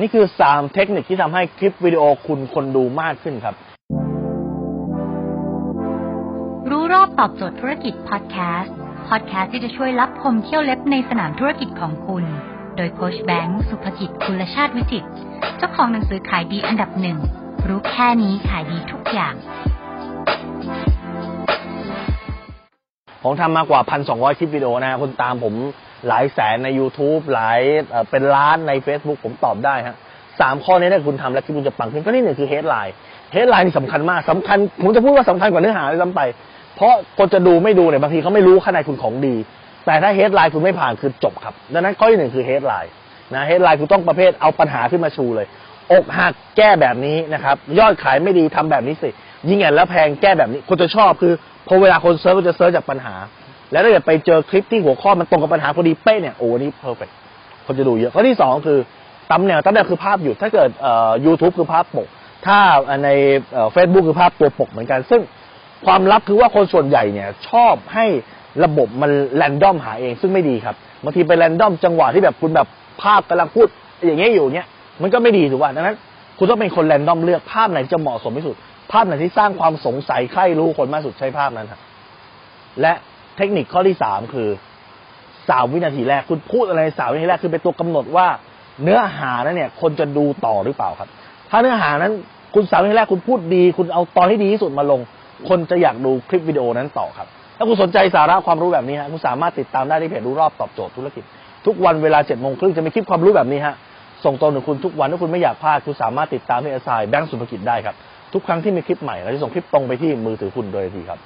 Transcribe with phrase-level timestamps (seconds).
[0.00, 3.54] นี่คือ 3 เทคนิคที่ทำให้คลิปวิดีโอคุณคนดูมากขึ้นครับ
[6.70, 8.74] รู้รอบตอบโจทย์ธุรกิจพอดแคสต์
[9.08, 12.24] พอดแคสต์ที่จะช่วยรับพมเที่ยวเล็บในสนามธุรกิจของคุณ
[12.76, 15.08] โดยโคชแบงค์สุภกิจคุณชาติวิจิตร
[15.58, 17.18] เจ้าของหนังสือขายดีอันดับหนึ่ง
[17.68, 19.34] รู้แค่นี้ขายดีทุกอย่าง
[23.22, 25.54] ผมทำมากว่า 1,200 คลิปวิดีโอนะฮะคุณตามผม
[26.08, 27.60] หลายแสนใน YouTube หลาย
[28.10, 29.96] เป็นล้านใน Facebook ผมตอบได้ฮะ
[30.40, 32.92] สามข้อนี้ถ้าคุณทำแล้วคุณจะปังขึ้นก็นี่หนึ่งคือ headline
[33.34, 36.20] headline นี่สำคัญมากสำคัญผมจะพูดว่าสำคัญกว่าเนื้อหาเลยซ้ำไป
[36.76, 39.34] เพราะคนจะดูไม่ดูเนี่ยบางทีเขาไม่รู้ข้างในคุณของดี
[39.86, 42.90] แต่ถ้า headline คุณไม่ผ่านคือจบครับดังนั้นข้อที่หนึ่งคือ headline
[43.34, 45.46] นะ headline คุณต้องประเภทเอาปัญหาขึ้นมาชูเลย
[45.92, 49.10] อกหักแก้แบบนี้นะครับยอดขายไม่ดีทำแบบนี้สิ
[49.48, 51.32] ยิ่งแอนแล้วแพงแก้แบบนี้คนจะชอบคือ
[51.66, 53.14] พอเวลาคน search ก็จะ search จากปัญหา
[53.74, 57.10] แล้วถ้าเกิดไปเจอคลิปที่หัวข้อมันตรงกับปัญหาพอดีเป๊ะเนี่ยโอ้นี่ perfect
[57.66, 58.78] คนจะดูเยอะข้อที่สองคือ
[59.32, 62.08] thumbnail thumbnail คือภาพหยุดถ้าเกิดเอ่อยูทูบคือภาพปก
[62.46, 62.58] ถ้า
[63.04, 63.08] ใน
[63.72, 65.20] เฟซบุ๊กคือภาพตัวปกเหมือนกัน ซึ่ง
[65.86, 68.06] ความลับคือว่าคนส่วนใหญ่เนี่ยชอบให้
[68.64, 72.68] ระบบมัน random หาเองซึ่งไม่ดีครับบางทีไป random จังหวะที่แบบคุณแบบ
[73.02, 73.66] ภาพกำลังพูด
[74.06, 74.66] อย่างเงี้ยอยู่เนี้ย
[75.02, 75.96] มันก็ไม่ดีถูกป่ะดังนั้น
[76.38, 78.56] คุณต้องเป็นคน random เลือกภาพไหนจะเหมาะสมที่สุด
[78.92, 81.80] ภาพไหนที่สร้างความสงสัยใครรู้คนมากสุดใช้ภาพนั้นครับ
[82.80, 82.92] และ
[83.36, 84.48] เทคนิคข้อที่สามคือ
[85.48, 88.26] สามวินาทีแรกคุณพูดอะไรสามวินาทีแรกคือเป็นตัวกำหนดว่า
[88.82, 91.08] เนื้อหานั้นเนี่ย คนจะดูต่อหรือเปล่าครับ
[91.50, 92.12] ถ้าเนื้อหานั้น
[92.54, 95.00] คุณสามวินาทีแรกคุณพูดดี คุณเอาตอนที่ดีที่สุดมาลง
[95.48, 101.24] คนจะอยากดูคลิปวิดีโอนั้นต่อครับ ถ้าคุณสนใจสาระความรู้แบบนี้ฮะคุณสามารถติดตามได้ที่เพจรู้รอบตอบโจทย์ธุรกิจ
[101.66, 103.74] ทุกวันเวลาเจ็ดโมงครึ่งจะมีคลิปความรู้แบบนี้ฮะ
[104.24, 107.94] ส่งตรงถึงคุณทุกวันถ้าคุณไม่อยากพลาดคุณสามารถติดตามที่อสไซแบงก์สุภกิจได้ครับ
[108.32, 111.20] ทุกครั้งที่มีคลิปใหม่เราจะส่งคลิปตรงไปที่มือถือคุณโดยทันทีครับ